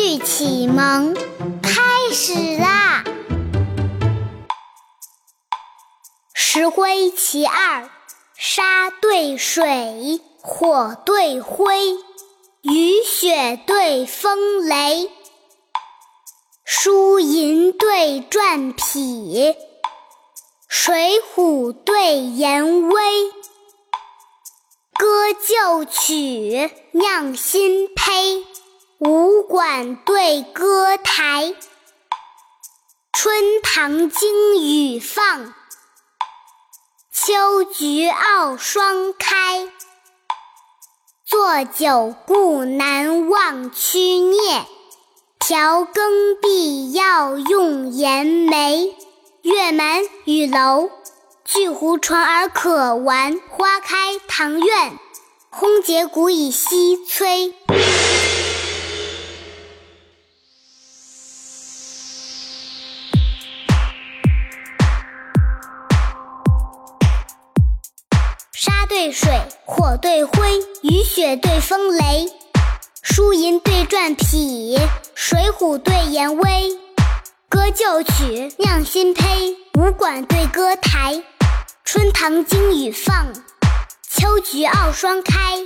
[0.00, 1.14] 律启蒙
[1.62, 3.04] 开始啦！
[6.32, 7.90] 石灰其二：
[8.34, 11.98] 沙对水，火对灰，
[12.62, 15.10] 雨雪对风雷，
[16.64, 19.54] 输赢对篆匹，
[20.66, 23.30] 水浒对颜威。
[24.98, 28.46] 歌旧曲，酿新醅。
[29.50, 31.56] 管对歌台，
[33.12, 35.52] 春堂惊雨放，
[37.12, 39.68] 秋菊傲霜开。
[41.26, 44.64] 作酒故难忘屈孽，
[45.40, 48.96] 调羹必要用盐梅。
[49.42, 50.90] 月满雨楼，
[51.44, 53.40] 巨湖传而可玩。
[53.48, 54.96] 花开唐苑，
[55.50, 57.52] 轰节鼓以西催。
[69.02, 69.30] 对水，
[69.64, 72.28] 火对灰，雨雪对风雷，
[73.00, 74.78] 书银对篆匹，
[75.14, 76.78] 水浒对严威。
[77.48, 81.22] 歌旧曲，酿新醅，武馆对歌台，
[81.82, 83.28] 春堂惊雨放，
[84.12, 85.56] 秋菊傲霜开。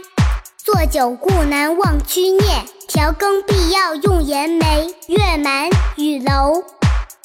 [0.56, 4.94] 作酒故难忘曲孽，调羹必要用盐梅。
[5.08, 6.62] 月满雨楼，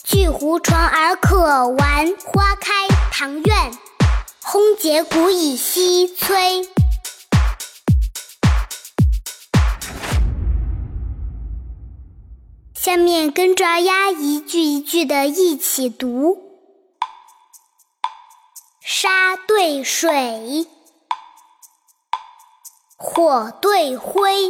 [0.03, 2.15] 巨壶传而可玩。
[2.25, 3.71] 花开堂院。
[4.51, 6.67] 轰节鼓以西催。
[12.73, 16.39] 下面跟着二丫一句一句的一起读：
[18.81, 20.65] 沙对水，
[22.97, 24.49] 火对灰，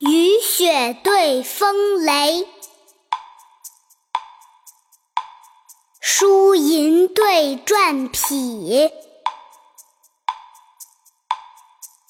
[0.00, 2.48] 雨雪对风雷。
[7.08, 8.92] 对篆匹，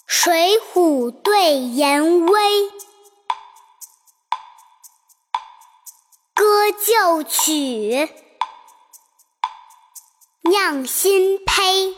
[0.07, 2.71] 水浒对颜威。
[6.35, 8.09] 歌旧曲，
[10.43, 11.95] 酿新醅。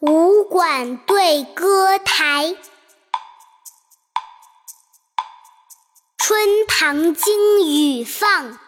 [0.00, 2.56] 武馆对歌台，
[6.16, 8.58] 春堂惊雨放。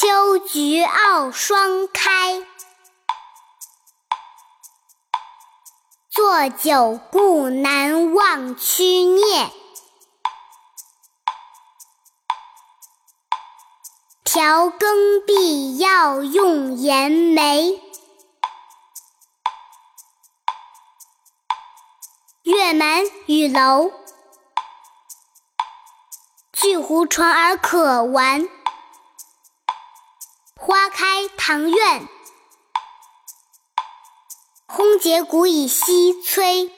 [0.00, 2.42] 秋菊傲霜开，
[6.08, 9.50] 坐酒故难忘曲孽，
[14.24, 17.78] 调羹必要用盐梅。
[22.44, 23.92] 月满雨楼，
[26.54, 28.48] 巨湖传而可玩。
[30.62, 32.06] 花开堂院，
[34.66, 36.70] 轰节鼓以西催。